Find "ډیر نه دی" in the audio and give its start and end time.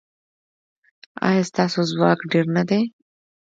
2.31-2.81